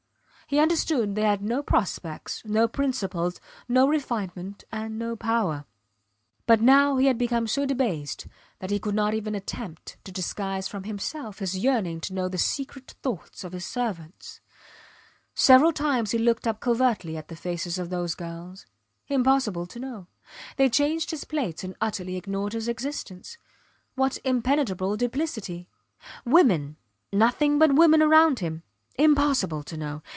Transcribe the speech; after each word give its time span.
He 0.47 0.59
understood 0.59 1.15
they 1.15 1.21
had 1.21 1.41
no 1.41 1.63
prospects, 1.63 2.41
no 2.43 2.67
principles 2.67 3.39
no 3.69 3.87
refinement 3.87 4.65
and 4.69 4.99
no 4.99 5.15
power. 5.15 5.63
But 6.45 6.59
now 6.59 6.97
he 6.97 7.05
had 7.07 7.17
become 7.17 7.47
so 7.47 7.65
debased 7.65 8.27
that 8.59 8.69
he 8.69 8.77
could 8.77 8.93
not 8.93 9.13
even 9.13 9.33
attempt 9.33 9.95
to 10.03 10.11
disguise 10.11 10.67
from 10.67 10.83
himself 10.83 11.39
his 11.39 11.57
yearning 11.57 12.01
to 12.01 12.13
know 12.13 12.27
the 12.27 12.37
secret 12.37 12.95
thoughts 13.01 13.45
of 13.45 13.53
his 13.53 13.65
servants. 13.65 14.41
Several 15.33 15.71
times 15.71 16.11
he 16.11 16.17
looked 16.17 16.45
up 16.45 16.59
covertly 16.59 17.15
at 17.15 17.29
the 17.29 17.37
faces 17.37 17.79
of 17.79 17.89
those 17.89 18.13
girls. 18.13 18.65
Impossible 19.07 19.65
to 19.67 19.79
know. 19.79 20.07
They 20.57 20.67
changed 20.69 21.11
his 21.11 21.23
plates 21.23 21.63
and 21.63 21.77
utterly 21.79 22.17
ignored 22.17 22.51
his 22.51 22.67
existence. 22.67 23.37
What 23.95 24.19
impenetrable 24.25 24.97
duplicity. 24.97 25.69
Women 26.25 26.75
nothing 27.13 27.57
but 27.57 27.73
women 27.75 28.01
round 28.01 28.39
him. 28.39 28.63
Impossible 28.97 29.63
to 29.63 29.77
know. 29.77 30.01